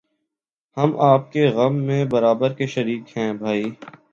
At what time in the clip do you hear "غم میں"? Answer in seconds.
1.49-2.03